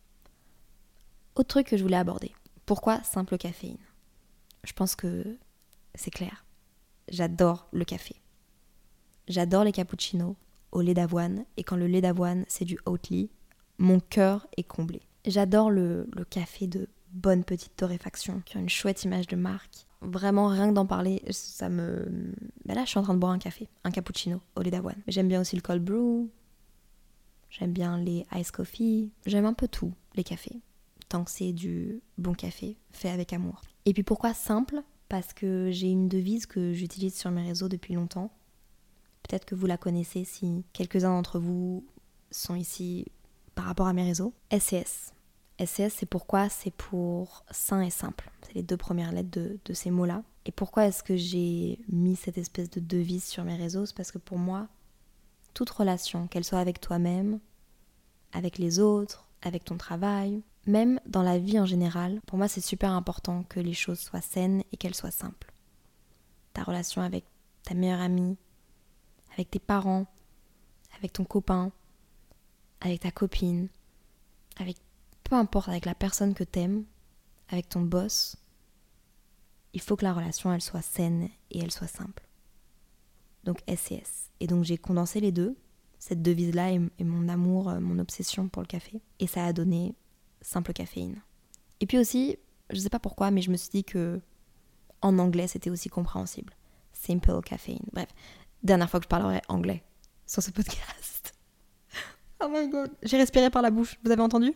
Autre 1.36 1.48
truc 1.48 1.66
que 1.68 1.76
je 1.76 1.82
voulais 1.82 1.96
aborder. 1.96 2.32
Pourquoi 2.66 3.02
simple 3.02 3.36
caféine? 3.36 3.78
Je 4.64 4.72
pense 4.72 4.96
que 4.96 5.36
c'est 5.94 6.10
clair. 6.10 6.44
J'adore 7.08 7.68
le 7.72 7.84
café. 7.84 8.16
J'adore 9.28 9.64
les 9.64 9.72
cappuccinos 9.72 10.36
au 10.72 10.80
lait 10.80 10.94
d'avoine 10.94 11.44
et 11.56 11.64
quand 11.64 11.76
le 11.76 11.86
lait 11.86 12.00
d'avoine 12.00 12.44
c'est 12.48 12.64
du 12.64 12.78
Oatly, 12.86 13.30
mon 13.78 14.00
cœur 14.00 14.46
est 14.56 14.64
comblé. 14.64 15.02
J'adore 15.26 15.70
le, 15.70 16.06
café 16.28 16.66
de 16.66 16.88
bonnes 17.12 17.44
petites 17.44 17.76
torréfactions 17.76 18.42
qui 18.44 18.56
ont 18.56 18.60
une 18.60 18.68
chouette 18.68 19.04
image 19.04 19.26
de 19.26 19.36
marque. 19.36 19.86
Vraiment, 20.02 20.48
rien 20.48 20.68
que 20.68 20.74
d'en 20.74 20.84
parler, 20.84 21.22
ça 21.30 21.70
me. 21.70 22.34
Ben 22.66 22.74
là, 22.74 22.84
je 22.84 22.90
suis 22.90 22.98
en 22.98 23.02
train 23.02 23.14
de 23.14 23.18
boire 23.18 23.32
un 23.32 23.38
café, 23.38 23.68
un 23.84 23.90
cappuccino 23.90 24.40
au 24.54 24.60
lait 24.60 24.70
d'avoine. 24.70 25.02
J'aime 25.08 25.28
bien 25.28 25.40
aussi 25.40 25.56
le 25.56 25.62
cold 25.62 25.82
brew. 25.82 26.28
J'aime 27.58 27.72
bien 27.72 27.98
les 27.98 28.26
ice 28.34 28.50
coffee. 28.50 29.12
J'aime 29.26 29.44
un 29.46 29.52
peu 29.52 29.68
tout, 29.68 29.92
les 30.16 30.24
cafés. 30.24 30.60
Tant 31.08 31.22
que 31.22 31.30
c'est 31.30 31.52
du 31.52 32.02
bon 32.18 32.34
café, 32.34 32.76
fait 32.90 33.10
avec 33.10 33.32
amour. 33.32 33.60
Et 33.84 33.92
puis 33.92 34.02
pourquoi 34.02 34.34
simple? 34.34 34.82
Parce 35.08 35.32
que 35.32 35.70
j'ai 35.70 35.88
une 35.88 36.08
devise 36.08 36.46
que 36.46 36.72
j'utilise 36.72 37.14
sur 37.14 37.30
mes 37.30 37.46
réseaux 37.46 37.68
depuis 37.68 37.94
longtemps. 37.94 38.32
Peut-être 39.22 39.44
que 39.44 39.54
vous 39.54 39.66
la 39.66 39.76
connaissez 39.76 40.24
si 40.24 40.64
quelques-uns 40.72 41.14
d'entre 41.14 41.38
vous 41.38 41.86
sont 42.32 42.56
ici 42.56 43.06
par 43.54 43.66
rapport 43.66 43.86
à 43.86 43.92
mes 43.92 44.02
réseaux. 44.02 44.34
SCS. 44.50 45.12
SCS, 45.64 45.94
c'est 45.94 46.06
pourquoi 46.06 46.48
C'est 46.48 46.74
pour 46.74 47.44
sain 47.52 47.82
et 47.82 47.90
simple. 47.90 48.32
C'est 48.42 48.54
les 48.54 48.62
deux 48.64 48.76
premières 48.76 49.12
lettres 49.12 49.30
de, 49.30 49.60
de 49.64 49.72
ces 49.72 49.92
mots-là. 49.92 50.24
Et 50.44 50.50
pourquoi 50.50 50.86
est-ce 50.86 51.04
que 51.04 51.16
j'ai 51.16 51.78
mis 51.88 52.16
cette 52.16 52.36
espèce 52.36 52.68
de 52.70 52.80
devise 52.80 53.24
sur 53.24 53.44
mes 53.44 53.54
réseaux? 53.54 53.86
C'est 53.86 53.96
parce 53.96 54.10
que 54.10 54.18
pour 54.18 54.38
moi, 54.38 54.66
toute 55.54 55.70
relation, 55.70 56.26
qu'elle 56.26 56.44
soit 56.44 56.58
avec 56.58 56.80
toi-même, 56.80 57.40
avec 58.32 58.58
les 58.58 58.80
autres, 58.80 59.28
avec 59.42 59.64
ton 59.64 59.76
travail, 59.76 60.42
même 60.66 61.00
dans 61.06 61.22
la 61.22 61.38
vie 61.38 61.58
en 61.58 61.66
général, 61.66 62.20
pour 62.26 62.38
moi 62.38 62.48
c'est 62.48 62.60
super 62.60 62.90
important 62.90 63.44
que 63.44 63.60
les 63.60 63.74
choses 63.74 64.00
soient 64.00 64.20
saines 64.20 64.62
et 64.72 64.76
qu'elles 64.76 64.94
soient 64.94 65.10
simples. 65.10 65.52
Ta 66.52 66.62
relation 66.62 67.02
avec 67.02 67.24
ta 67.62 67.74
meilleure 67.74 68.00
amie, 68.00 68.36
avec 69.32 69.50
tes 69.50 69.58
parents, 69.58 70.06
avec 70.96 71.12
ton 71.12 71.24
copain, 71.24 71.72
avec 72.80 73.00
ta 73.00 73.10
copine, 73.10 73.68
avec 74.58 74.76
peu 75.22 75.36
importe, 75.36 75.68
avec 75.68 75.86
la 75.86 75.94
personne 75.94 76.34
que 76.34 76.44
t'aimes, 76.44 76.84
avec 77.48 77.68
ton 77.68 77.80
boss, 77.80 78.36
il 79.72 79.80
faut 79.80 79.96
que 79.96 80.04
la 80.04 80.12
relation 80.12 80.52
elle 80.52 80.62
soit 80.62 80.82
saine 80.82 81.28
et 81.50 81.58
elle 81.58 81.72
soit 81.72 81.88
simple. 81.88 82.23
Donc 83.44 83.60
SCS. 83.68 84.30
Et 84.40 84.46
donc 84.46 84.64
j'ai 84.64 84.78
condensé 84.78 85.20
les 85.20 85.32
deux, 85.32 85.56
cette 85.98 86.22
devise-là 86.22 86.72
et, 86.72 87.04
mon 87.04 87.28
amour, 87.28 87.68
euh, 87.68 87.80
mon 87.80 87.98
obsession 87.98 88.48
pour 88.48 88.62
le 88.62 88.66
café. 88.66 89.00
Et 89.20 89.26
ça 89.26 89.44
a 89.44 89.52
donné 89.52 89.94
simple 90.40 90.72
caféine. 90.72 91.20
Et 91.80 91.86
puis 91.86 91.98
aussi, 91.98 92.36
je 92.70 92.78
sais 92.78 92.90
pas 92.90 92.98
pourquoi, 92.98 93.30
mais 93.30 93.42
je 93.42 93.50
me 93.50 93.56
suis 93.56 93.70
dit 93.70 93.84
que 93.84 94.20
en 95.02 95.18
anglais 95.18 95.46
c'était 95.46 95.70
aussi 95.70 95.88
compréhensible. 95.88 96.54
Simple 96.92 97.40
caffeine. 97.42 97.84
Bref, 97.92 98.08
dernière 98.62 98.88
fois 98.88 99.00
que 99.00 99.04
je 99.04 99.08
parlerai 99.08 99.40
anglais 99.48 99.82
sur 100.26 100.42
ce 100.42 100.50
podcast. 100.50 101.34
oh 102.42 102.48
my 102.50 102.68
god, 102.68 102.90
j'ai 103.02 103.16
respiré 103.16 103.50
par 103.50 103.62
la 103.62 103.70
bouche, 103.70 103.98
vous 104.04 104.10
avez 104.10 104.22
entendu? 104.22 104.52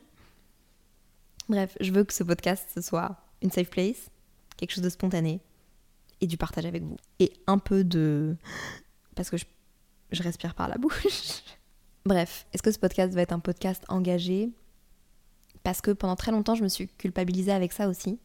Bref, 1.48 1.76
je 1.80 1.92
veux 1.92 2.04
que 2.04 2.12
ce 2.12 2.24
podcast 2.24 2.68
ce 2.74 2.80
soit 2.80 3.16
une 3.42 3.50
safe 3.50 3.70
place, 3.70 4.10
quelque 4.56 4.72
chose 4.72 4.84
de 4.84 4.88
spontané 4.88 5.40
et 6.20 6.26
du 6.26 6.36
partage 6.36 6.66
avec 6.66 6.82
vous. 6.82 6.96
Et 7.18 7.32
un 7.46 7.58
peu 7.58 7.84
de. 7.84 8.36
Parce 9.14 9.30
que 9.30 9.36
je, 9.36 9.44
je 10.10 10.22
respire 10.22 10.54
par 10.54 10.68
la 10.68 10.76
bouche. 10.78 11.42
Bref, 12.04 12.46
est-ce 12.52 12.62
que 12.62 12.70
ce 12.72 12.78
podcast 12.78 13.12
va 13.14 13.22
être 13.22 13.32
un 13.32 13.40
podcast 13.40 13.84
engagé? 13.88 14.50
Parce 15.62 15.80
que 15.80 15.90
pendant 15.90 16.16
très 16.16 16.30
longtemps, 16.30 16.54
je 16.54 16.62
me 16.62 16.68
suis 16.68 16.88
culpabilisée 16.88 17.52
avec 17.52 17.72
ça 17.72 17.88
aussi. 17.88 18.18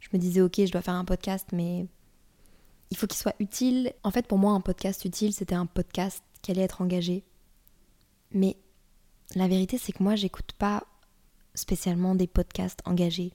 Je 0.00 0.08
me 0.12 0.18
disais, 0.18 0.40
ok, 0.40 0.54
je 0.64 0.70
dois 0.70 0.80
faire 0.80 0.94
un 0.94 1.04
podcast, 1.04 1.48
mais 1.52 1.86
il 2.90 2.96
faut 2.96 3.06
qu'il 3.06 3.18
soit 3.18 3.34
utile. 3.40 3.92
En 4.04 4.10
fait, 4.10 4.26
pour 4.26 4.38
moi, 4.38 4.52
un 4.52 4.60
podcast 4.60 5.04
utile, 5.04 5.32
c'était 5.32 5.54
un 5.54 5.66
podcast 5.66 6.22
qui 6.40 6.50
allait 6.50 6.62
être 6.62 6.80
engagé. 6.80 7.24
Mais 8.32 8.56
la 9.34 9.48
vérité, 9.48 9.76
c'est 9.78 9.92
que 9.92 10.02
moi, 10.02 10.16
j'écoute 10.16 10.52
pas 10.52 10.84
spécialement 11.54 12.14
des 12.14 12.26
podcasts 12.26 12.80
engagés. 12.84 13.32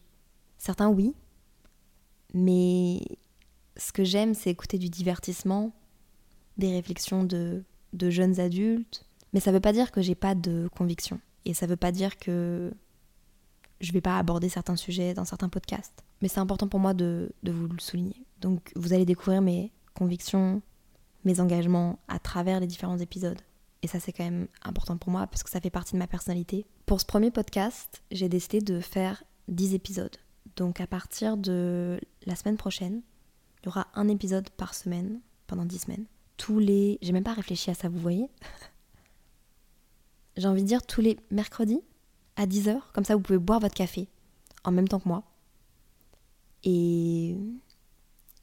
Certains, 0.57 0.89
oui. 0.89 1.13
Mais 2.33 3.01
ce 3.77 3.91
que 3.91 4.03
j'aime, 4.03 4.33
c'est 4.33 4.49
écouter 4.49 4.77
du 4.77 4.89
divertissement, 4.89 5.71
des 6.57 6.71
réflexions 6.71 7.23
de, 7.23 7.63
jeunes 7.93 8.39
adultes. 8.39 9.05
Mais 9.33 9.39
ça 9.39 9.51
veut 9.51 9.59
pas 9.59 9.73
dire 9.73 9.91
que 9.91 10.01
j'ai 10.01 10.15
pas 10.15 10.35
de 10.35 10.69
conviction. 10.75 11.19
Et 11.45 11.53
ça 11.53 11.65
veut 11.65 11.77
pas 11.77 11.91
dire 11.91 12.17
que 12.17 12.71
je 13.81 13.91
vais 13.91 14.01
pas 14.01 14.17
aborder 14.17 14.49
certains 14.49 14.75
sujets 14.75 15.13
dans 15.13 15.25
certains 15.25 15.49
podcasts. 15.49 16.03
Mais 16.21 16.27
c'est 16.27 16.39
important 16.39 16.67
pour 16.67 16.79
moi 16.79 16.93
de, 16.93 17.31
de 17.43 17.51
vous 17.51 17.67
le 17.67 17.79
souligner. 17.79 18.25
Donc 18.39 18.71
vous 18.75 18.93
allez 18.93 19.05
découvrir 19.05 19.41
mes 19.41 19.71
convictions, 19.93 20.61
mes 21.25 21.39
engagements 21.39 21.99
à 22.07 22.19
travers 22.19 22.59
les 22.59 22.67
différents 22.67 22.99
épisodes. 22.99 23.41
Et 23.81 23.87
ça, 23.87 23.99
c'est 23.99 24.13
quand 24.13 24.23
même 24.23 24.47
important 24.63 24.97
pour 24.97 25.11
moi 25.11 25.27
parce 25.27 25.43
que 25.43 25.49
ça 25.49 25.59
fait 25.59 25.69
partie 25.69 25.93
de 25.93 25.99
ma 25.99 26.07
personnalité. 26.07 26.65
Pour 26.85 27.01
ce 27.01 27.05
premier 27.05 27.31
podcast, 27.31 28.01
j'ai 28.11 28.29
décidé 28.29 28.61
de 28.61 28.79
faire 28.79 29.23
10 29.49 29.73
épisodes. 29.73 30.15
Donc 30.55 30.79
à 30.79 30.87
partir 30.87 31.35
de 31.35 31.99
la 32.25 32.35
semaine 32.35 32.57
prochaine, 32.57 33.01
il 33.63 33.67
y 33.67 33.69
aura 33.69 33.87
un 33.95 34.09
épisode 34.09 34.49
par 34.51 34.73
semaine 34.73 35.21
pendant 35.47 35.65
10 35.65 35.79
semaines. 35.79 36.05
Tous 36.37 36.59
les... 36.59 36.99
J'ai 37.01 37.13
même 37.13 37.23
pas 37.23 37.33
réfléchi 37.33 37.71
à 37.71 37.73
ça, 37.73 37.87
vous 37.87 37.99
voyez 37.99 38.29
J'ai 40.37 40.47
envie 40.47 40.63
de 40.63 40.67
dire 40.67 40.85
tous 40.85 40.99
les 40.99 41.17
mercredis 41.31 41.81
à 42.35 42.45
10h. 42.45 42.79
Comme 42.93 43.05
ça, 43.05 43.15
vous 43.15 43.21
pouvez 43.21 43.39
boire 43.39 43.59
votre 43.59 43.75
café 43.75 44.09
en 44.63 44.71
même 44.71 44.87
temps 44.87 44.99
que 44.99 45.07
moi. 45.07 45.23
Et 46.63 47.37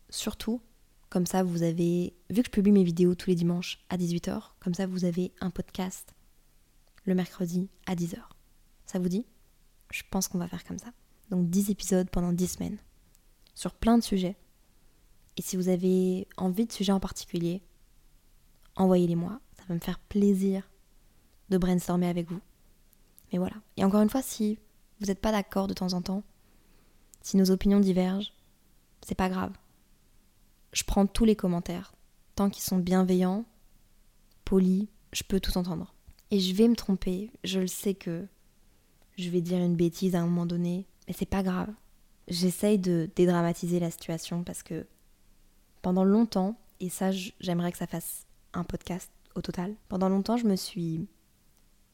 surtout, 0.09 0.61
comme 1.11 1.27
ça, 1.27 1.43
vous 1.43 1.63
avez, 1.63 2.15
vu 2.31 2.43
que 2.43 2.47
je 2.47 2.51
publie 2.51 2.73
mes 2.73 2.85
vidéos 2.85 3.15
tous 3.15 3.29
les 3.29 3.37
dimanches 3.37 3.79
à 3.91 3.97
18h, 3.99 4.53
comme 4.61 4.75
ça, 4.75 4.87
vous 4.87 5.05
avez 5.05 5.33
un 5.41 5.51
podcast 5.51 6.15
le 7.05 7.15
mercredi 7.15 7.69
à 7.87 7.95
10h. 7.95 8.19
Ça 8.87 8.99
vous 8.99 9.09
dit? 9.09 9.27
Je 9.91 10.03
pense 10.11 10.29
qu'on 10.29 10.39
va 10.39 10.49
faire 10.49 10.65
comme 10.65 10.79
ça. 10.79 10.93
Donc 11.31 11.49
10 11.51 11.71
épisodes 11.71 12.09
pendant 12.11 12.33
10 12.33 12.47
semaines, 12.47 12.79
sur 13.55 13.75
plein 13.75 13.99
de 13.99 14.03
sujets. 14.03 14.37
Et 15.41 15.43
si 15.43 15.57
vous 15.57 15.71
avez 15.71 16.29
envie 16.37 16.67
de 16.67 16.73
sujets 16.73 16.93
en 16.93 17.01
particulier, 17.01 17.63
envoyez-les-moi. 18.77 19.41
Ça 19.57 19.65
va 19.69 19.75
me 19.75 19.81
faire 19.81 19.99
plaisir 19.99 20.71
de 21.49 21.57
brainstormer 21.57 22.09
avec 22.09 22.31
vous. 22.31 22.41
Mais 23.33 23.39
voilà. 23.39 23.57
Et 23.79 23.85
encore 23.85 24.03
une 24.03 24.11
fois, 24.11 24.21
si 24.21 24.59
vous 25.01 25.07
n'êtes 25.07 25.19
pas 25.19 25.33
d'accord 25.33 25.67
de 25.67 25.73
temps 25.73 25.95
en 25.95 26.03
temps, 26.03 26.25
si 27.23 27.39
nos 27.39 27.51
opinions 27.51 27.81
divergent, 27.81 28.35
c'est 29.01 29.15
pas 29.15 29.31
grave 29.31 29.53
je 30.73 30.85
prends 30.85 31.07
tous 31.07 31.25
les 31.25 31.37
commentaires. 31.37 31.93
Tant 32.35 32.51
qu'ils 32.51 32.63
sont 32.63 32.79
bienveillants, 32.79 33.45
polis, 34.45 34.89
je 35.13 35.23
peux 35.23 35.41
tout 35.41 35.57
entendre. 35.59 35.95
Et 36.31 36.39
je 36.39 36.55
vais 36.55 36.69
me 36.69 36.77
tromper, 36.77 37.31
je 37.45 37.61
le 37.61 37.67
sais 37.67 37.95
que 37.95 38.27
je 39.17 39.31
vais 39.31 39.41
dire 39.41 39.59
une 39.59 39.77
bêtise 39.77 40.15
à 40.15 40.21
un 40.21 40.27
moment 40.27 40.47
donné, 40.47 40.87
mais 41.07 41.15
c'est 41.17 41.27
pas 41.27 41.43
grave. 41.43 41.71
J'essaye 42.29 42.79
de 42.79 43.11
dédramatiser 43.17 43.81
la 43.81 43.91
situation 43.91 44.45
parce 44.45 44.63
que 44.63 44.87
pendant 45.83 46.05
longtemps, 46.05 46.59
et 46.81 46.89
ça 46.89 47.11
j'aimerais 47.11 47.73
que 47.73 47.79
ça 47.79 47.87
fasse 47.87 48.27
un 48.53 48.65
podcast 48.65 49.11
au 49.35 49.41
total, 49.41 49.75
pendant 49.89 50.09
longtemps 50.09 50.37
je 50.37 50.47
me 50.47 50.57
suis 50.57 51.09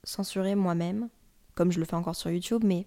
censurée 0.04 0.54
moi-même, 0.54 1.08
comme 1.54 1.72
je 1.72 1.78
le 1.78 1.84
fais 1.84 1.94
encore 1.94 2.16
sur 2.16 2.30
YouTube, 2.30 2.62
mais 2.64 2.86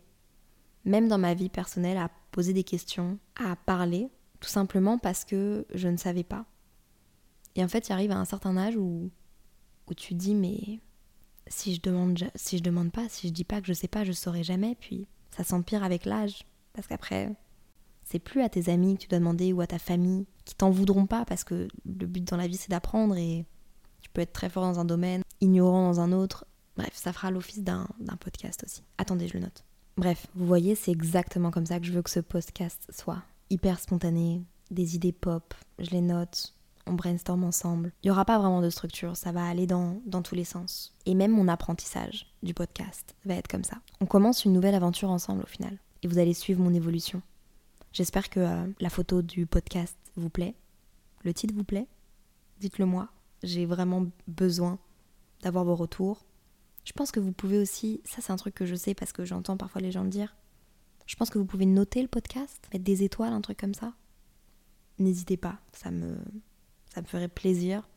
même 0.86 1.08
dans 1.08 1.18
ma 1.18 1.34
vie 1.34 1.50
personnelle, 1.50 1.98
à 1.98 2.10
poser 2.32 2.54
des 2.54 2.64
questions, 2.64 3.20
à 3.36 3.56
parler, 3.56 4.10
tout 4.40 4.50
simplement 4.50 4.98
parce 4.98 5.26
que 5.26 5.66
je 5.74 5.88
ne 5.88 5.98
savais 5.98 6.24
pas. 6.24 6.46
Et 7.56 7.64
en 7.64 7.68
fait, 7.68 7.90
il 7.90 7.92
arrive 7.92 8.12
à 8.12 8.18
un 8.18 8.26
certain 8.26 8.56
âge 8.58 8.78
où, 8.78 9.10
où 9.88 9.94
tu 9.94 10.14
dis, 10.14 10.36
mais 10.36 10.80
si 11.48 11.76
je 11.76 11.82
demande 11.82 12.18
si 12.36 12.58
je 12.58 12.64
demande 12.64 12.92
pas, 12.92 13.10
si 13.10 13.28
je 13.28 13.34
dis 13.34 13.44
pas 13.44 13.60
que 13.60 13.68
je 13.68 13.74
sais 13.74 13.88
pas, 13.88 14.04
je 14.04 14.12
saurai 14.12 14.44
jamais. 14.44 14.76
Puis 14.80 15.08
ça 15.32 15.44
s'empire 15.44 15.84
avec 15.84 16.06
l'âge. 16.06 16.46
Parce 16.74 16.88
qu'après, 16.88 17.36
c'est 18.10 18.20
plus 18.20 18.42
à 18.42 18.50
tes 18.50 18.72
amis 18.72 18.96
que 18.96 19.04
tu 19.04 19.08
dois 19.08 19.20
demander 19.20 19.54
ou 19.54 19.62
à 19.62 19.68
ta 19.68 19.80
famille 19.80 20.26
qui 20.46 20.56
t'en 20.56 20.70
voudront 20.70 21.06
pas 21.06 21.26
parce 21.26 21.44
que 21.44 21.68
le 21.86 22.06
but 22.08 22.24
dans 22.26 22.38
la 22.38 22.48
vie 22.48 22.58
c'est 22.58 22.72
d'apprendre 22.72 23.16
et 23.16 23.46
tu 24.02 24.10
peux 24.10 24.22
être 24.22 24.34
très 24.34 24.50
fort 24.50 24.64
dans 24.64 24.80
un 24.80 24.86
domaine, 24.86 25.22
ignorant 25.42 25.88
dans 25.88 26.00
un 26.00 26.12
autre. 26.12 26.46
Bref, 26.78 26.92
ça 26.94 27.14
fera 27.14 27.30
l'office 27.32 27.62
d'un 27.62 27.88
podcast 28.20 28.64
aussi. 28.66 28.84
Attendez, 28.98 29.28
je 29.28 29.34
le 29.34 29.42
note. 29.42 29.64
Bref, 29.98 30.28
vous 30.34 30.46
voyez, 30.46 30.76
c'est 30.76 30.92
exactement 30.92 31.52
comme 31.52 31.66
ça 31.66 31.80
que 31.80 31.86
je 31.86 31.92
veux 31.92 32.02
que 32.02 32.10
ce 32.10 32.22
podcast 32.22 32.90
soit 32.90 33.22
hyper 33.50 33.80
spontané, 33.80 34.42
des 34.72 34.96
idées 34.96 35.12
pop, 35.12 35.54
je 35.78 35.90
les 35.92 36.02
note, 36.02 36.54
on 36.86 36.94
brainstorm 36.94 37.44
ensemble. 37.44 37.92
Il 38.02 38.08
n'y 38.08 38.12
aura 38.12 38.26
pas 38.26 38.40
vraiment 38.40 38.62
de 38.62 38.70
structure, 38.70 39.18
ça 39.18 39.32
va 39.32 39.46
aller 39.46 39.68
dans, 39.68 40.02
dans 40.06 40.22
tous 40.22 40.36
les 40.36 40.44
sens. 40.46 40.94
Et 41.06 41.16
même 41.16 41.32
mon 41.32 41.48
apprentissage 41.48 42.28
du 42.44 42.54
podcast 42.54 43.16
va 43.26 43.36
être 43.36 43.48
comme 43.48 43.64
ça. 43.64 43.78
On 44.00 44.06
commence 44.06 44.46
une 44.46 44.54
nouvelle 44.54 44.76
aventure 44.76 45.10
ensemble 45.10 45.44
au 45.44 45.48
final. 45.48 45.78
Et 46.02 46.08
vous 46.08 46.18
allez 46.18 46.34
suivre 46.34 46.62
mon 46.62 46.74
évolution. 46.74 47.22
J'espère 47.92 48.30
que 48.30 48.40
euh, 48.40 48.68
la 48.80 48.90
photo 48.90 49.22
du 49.22 49.46
podcast 49.46 49.96
vous 50.16 50.30
plaît. 50.30 50.56
Le 51.24 51.34
titre 51.34 51.54
vous 51.56 51.64
plaît? 51.64 51.88
Dites-le 52.60 52.86
moi. 52.86 53.10
J'ai 53.44 53.66
vraiment 53.66 54.06
besoin 54.28 54.80
d'avoir 55.42 55.66
vos 55.66 55.76
retours. 55.76 56.26
Je 56.86 56.92
pense 56.94 57.12
que 57.12 57.20
vous 57.20 57.32
pouvez 57.32 57.58
aussi, 57.58 58.02
ça 58.04 58.22
c'est 58.22 58.32
un 58.32 58.36
truc 58.36 58.56
que 58.56 58.66
je 58.66 58.76
sais 58.76 58.94
parce 58.94 59.12
que 59.12 59.26
j'entends 59.26 59.58
parfois 59.58 59.82
les 59.82 59.92
gens 59.92 60.04
me 60.04 60.10
dire, 60.10 60.36
je 61.06 61.16
pense 61.16 61.30
que 61.30 61.38
vous 61.38 61.46
pouvez 61.46 61.66
noter 61.66 62.02
le 62.02 62.08
podcast, 62.08 62.68
mettre 62.72 62.86
des 62.86 63.04
étoiles, 63.04 63.34
un 63.34 63.42
truc 63.42 63.58
comme 63.58 63.74
ça. 63.74 63.94
N'hésitez 64.98 65.38
pas, 65.38 65.60
ça 65.72 65.92
me, 65.92 66.18
ça 66.94 67.02
me 67.02 67.06
ferait 67.06 67.28
plaisir. 67.28 67.88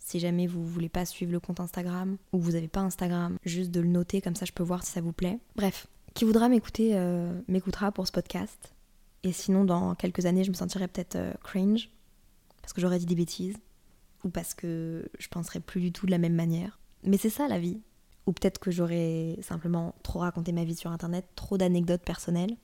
Si 0.00 0.18
jamais 0.18 0.46
vous 0.46 0.66
voulez 0.66 0.88
pas 0.88 1.04
suivre 1.04 1.32
le 1.32 1.40
compte 1.40 1.60
Instagram 1.60 2.16
ou 2.32 2.40
vous 2.40 2.52
n'avez 2.52 2.68
pas 2.68 2.80
Instagram, 2.80 3.36
juste 3.44 3.70
de 3.70 3.80
le 3.80 3.88
noter 3.88 4.20
comme 4.20 4.34
ça 4.34 4.46
je 4.46 4.52
peux 4.52 4.64
voir 4.64 4.84
si 4.84 4.92
ça 4.92 5.00
vous 5.00 5.12
plaît. 5.12 5.38
Bref, 5.56 5.86
Qui 6.14 6.24
voudra 6.24 6.48
m'écouter 6.48 6.96
euh, 6.96 7.40
m'écoutera 7.48 7.92
pour 7.92 8.06
ce 8.06 8.12
podcast. 8.12 8.71
Et 9.24 9.32
sinon, 9.32 9.64
dans 9.64 9.94
quelques 9.94 10.26
années, 10.26 10.44
je 10.44 10.50
me 10.50 10.56
sentirai 10.56 10.88
peut-être 10.88 11.16
euh, 11.16 11.32
cringe 11.42 11.90
parce 12.60 12.72
que 12.72 12.80
j'aurais 12.80 12.98
dit 12.98 13.06
des 13.06 13.14
bêtises 13.14 13.56
ou 14.24 14.30
parce 14.30 14.54
que 14.54 15.08
je 15.18 15.28
penserais 15.28 15.60
plus 15.60 15.80
du 15.80 15.92
tout 15.92 16.06
de 16.06 16.10
la 16.10 16.18
même 16.18 16.34
manière. 16.34 16.78
Mais 17.04 17.16
c'est 17.16 17.30
ça 17.30 17.48
la 17.48 17.58
vie. 17.58 17.80
Ou 18.26 18.32
peut-être 18.32 18.60
que 18.60 18.70
j'aurais 18.70 19.36
simplement 19.42 19.94
trop 20.04 20.20
raconté 20.20 20.52
ma 20.52 20.64
vie 20.64 20.76
sur 20.76 20.90
internet, 20.90 21.26
trop 21.34 21.58
d'anecdotes 21.58 22.02
personnelles. 22.02 22.56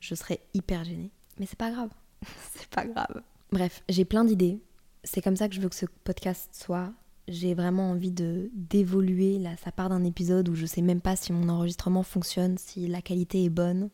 Je 0.00 0.14
serais 0.14 0.40
hyper 0.52 0.84
gênée. 0.84 1.10
Mais 1.38 1.46
c'est 1.46 1.58
pas 1.58 1.70
grave. 1.70 1.90
c'est 2.52 2.68
pas 2.68 2.84
grave. 2.84 3.22
Bref, 3.50 3.82
j'ai 3.88 4.04
plein 4.04 4.24
d'idées. 4.24 4.60
C'est 5.04 5.22
comme 5.22 5.36
ça 5.36 5.48
que 5.48 5.54
je 5.54 5.60
veux 5.60 5.70
que 5.70 5.74
ce 5.74 5.86
podcast 6.04 6.50
soit. 6.52 6.92
J'ai 7.28 7.54
vraiment 7.54 7.90
envie 7.90 8.10
de 8.10 8.50
d'évoluer. 8.52 9.38
Là, 9.38 9.56
ça 9.56 9.72
part 9.72 9.88
d'un 9.88 10.04
épisode 10.04 10.48
où 10.50 10.54
je 10.54 10.66
sais 10.66 10.82
même 10.82 11.00
pas 11.00 11.16
si 11.16 11.32
mon 11.32 11.48
enregistrement 11.48 12.02
fonctionne, 12.02 12.58
si 12.58 12.86
la 12.86 13.00
qualité 13.00 13.44
est 13.44 13.50
bonne. 13.50 13.88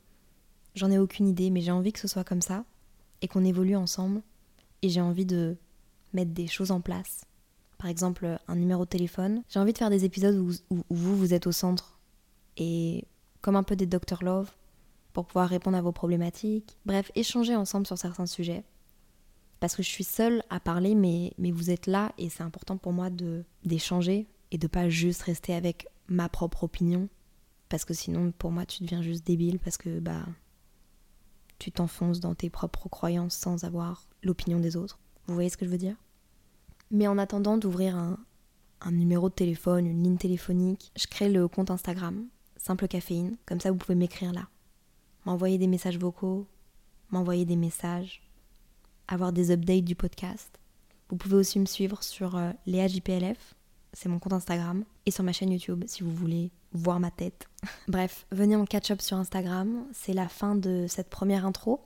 J'en 0.77 0.91
ai 0.91 0.99
aucune 0.99 1.27
idée, 1.27 1.51
mais 1.51 1.63
j'ai 1.63 1.73
envie 1.73 1.93
que 1.93 1.99
ce 1.99 2.07
soit 2.07 2.23
comme 2.23 2.43
ça 2.43 2.65
et 3.23 3.29
qu'on 3.29 3.45
évolue 3.45 3.77
ensemble. 3.77 4.23
Et 4.83 4.91
j'ai 4.91 5.01
envie 5.01 5.25
de 5.25 5.57
mettre 6.13 6.33
des 6.33 6.47
choses 6.47 6.71
en 6.71 6.83
place. 6.83 7.25
Par 7.79 7.89
exemple, 7.89 8.39
un 8.47 8.57
numéro 8.57 8.85
de 8.85 8.91
téléphone. 8.91 9.43
J'ai 9.49 9.59
envie 9.59 9.73
de 9.73 9.79
faire 9.79 9.91
des 9.91 10.05
épisodes 10.05 10.37
où, 10.37 10.53
vous, 10.91 11.17
vous 11.17 11.35
êtes 11.35 11.47
au 11.47 11.53
centre. 11.53 11.99
Et 12.59 13.05
comme 13.41 13.57
un 13.57 13.63
peu 13.63 13.75
des 13.75 13.87
Dr 13.87 14.23
Love, 14.23 14.51
pour 15.15 15.25
pouvoir 15.25 15.49
répondre 15.49 15.79
à 15.79 15.81
vos 15.81 15.93
problématiques. 15.93 16.77
Bref, 16.85 17.11
échanger 17.15 17.57
ensemble 17.57 17.87
sur 17.87 17.97
certains 17.97 18.27
sujets. 18.27 18.63
Parce 19.61 19.75
que 19.75 19.83
je 19.83 19.89
suis 19.89 20.05
seule 20.05 20.43
à 20.51 20.61
parler, 20.61 20.95
mais, 20.95 21.33
mais 21.39 21.53
vous 21.53 21.71
êtes 21.71 21.87
là 21.87 22.13
et 22.19 22.29
c'est 22.29 22.43
important 22.43 22.77
pour 22.77 22.93
moi 22.93 23.09
d'échanger 23.65 24.27
et 24.51 24.59
de 24.59 24.67
pas 24.67 24.91
juste 24.91 25.23
rester 25.23 25.55
avec 25.55 25.89
ma 26.09 26.29
propre 26.29 26.65
opinion. 26.65 27.09
Parce 27.71 27.87
que 27.87 27.95
sinon, 27.95 28.31
pour 28.31 28.51
moi, 28.51 28.67
tu 28.67 28.83
deviens 28.83 29.01
juste 29.01 29.27
débile 29.27 29.59
parce 29.59 29.79
que 29.79 30.01
bah 30.01 30.27
tu 31.59 31.73
t'enfonces 31.73 32.21
dans 32.21 32.35
tes 32.35 32.51
propres 32.51 32.89
croyances 32.89 33.35
sans 33.35 33.65
avoir 33.65 34.09
l'opinion 34.23 34.61
des 34.61 34.77
autres. 34.77 34.99
Vous 35.27 35.35
voyez 35.35 35.49
ce 35.49 35.57
que 35.57 35.65
je 35.65 35.71
veux 35.71 35.79
dire? 35.79 35.97
Mais 36.91 37.07
en 37.07 37.19
attendant 37.19 37.59
d'ouvrir 37.59 37.97
un, 37.97 38.19
numéro 38.93 39.29
de 39.29 39.35
téléphone, 39.35 39.87
une 39.87 40.03
ligne 40.03 40.17
téléphonique, 40.17 40.93
je 40.97 41.07
crée 41.07 41.29
le 41.29 41.49
compte 41.49 41.71
Instagram, 41.71 42.27
Simple 42.57 42.87
Caféine, 42.87 43.37
comme 43.45 43.61
ça 43.61 43.73
vous 43.73 43.79
pouvez 43.79 43.97
m'écrire 43.97 44.33
là. 44.33 44.49
M'envoyer 45.25 45.59
des 45.59 45.67
messages 45.67 45.99
vocaux, 45.99 46.47
m'envoyer 47.11 47.45
des 47.45 47.57
messages, 47.57 48.23
avoir 49.09 49.33
des 49.33 49.51
updates 49.51 49.85
du 49.85 49.97
podcast. 49.97 50.61
Vous 51.09 51.17
pouvez 51.17 51.37
aussi 51.37 51.59
me 51.59 51.67
suivre 51.67 52.03
sur 52.05 52.37
euh, 52.37 52.53
Léa 52.67 52.87
JPLF, 52.87 53.55
c'est 53.93 54.09
mon 54.09 54.19
compte 54.19 54.35
Instagram, 54.35 54.85
et 55.05 55.11
sur 55.11 55.25
ma 55.25 55.33
chaîne 55.33 55.51
YouTube 55.51 55.85
si 55.87 56.05
vous 56.05 56.13
voulez 56.13 56.53
voir 56.77 57.01
ma 57.01 57.11
tête. 57.11 57.49
Bref, 57.89 58.27
venez 58.31 58.57
en 58.57 58.65
catch-up 58.65 59.01
sur 59.01 59.17
Instagram, 59.17 59.85
c'est 59.93 60.13
la 60.13 60.29
fin 60.29 60.55
de 60.55 60.87
cette 60.89 61.11
première 61.11 61.47
intro. 61.47 61.85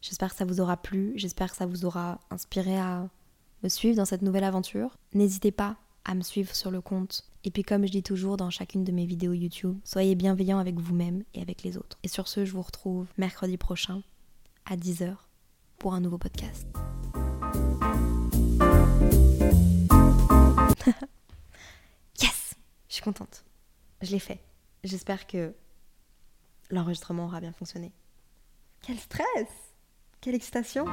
J'espère 0.00 0.30
que 0.30 0.36
ça 0.36 0.44
vous 0.44 0.60
aura 0.60 0.76
plu, 0.76 1.12
j'espère 1.16 1.50
que 1.50 1.56
ça 1.56 1.66
vous 1.66 1.84
aura 1.84 2.20
inspiré 2.30 2.76
à 2.76 3.08
me 3.62 3.68
suivre 3.68 3.96
dans 3.96 4.04
cette 4.04 4.22
nouvelle 4.22 4.44
aventure. 4.44 4.96
N'hésitez 5.14 5.52
pas 5.52 5.76
à 6.04 6.14
me 6.14 6.22
suivre 6.22 6.54
sur 6.54 6.70
le 6.70 6.80
compte. 6.80 7.24
Et 7.44 7.50
puis 7.50 7.62
comme 7.62 7.86
je 7.86 7.92
dis 7.92 8.02
toujours 8.02 8.36
dans 8.36 8.50
chacune 8.50 8.84
de 8.84 8.92
mes 8.92 9.06
vidéos 9.06 9.32
YouTube, 9.32 9.78
soyez 9.84 10.14
bienveillants 10.14 10.58
avec 10.58 10.78
vous-même 10.78 11.22
et 11.34 11.42
avec 11.42 11.62
les 11.62 11.76
autres. 11.76 11.98
Et 12.02 12.08
sur 12.08 12.28
ce, 12.28 12.44
je 12.44 12.52
vous 12.52 12.62
retrouve 12.62 13.06
mercredi 13.16 13.56
prochain 13.56 14.02
à 14.64 14.76
10h 14.76 15.14
pour 15.78 15.94
un 15.94 16.00
nouveau 16.00 16.18
podcast. 16.18 16.66
yes 22.20 22.54
Je 22.88 22.94
suis 22.94 23.02
contente. 23.02 23.44
Je 24.02 24.10
l'ai 24.10 24.18
fait. 24.18 24.40
J'espère 24.82 25.26
que 25.26 25.54
l'enregistrement 26.70 27.26
aura 27.26 27.40
bien 27.40 27.52
fonctionné. 27.52 27.92
Quel 28.82 28.98
stress 28.98 29.48
Quelle 30.20 30.34
excitation 30.34 30.86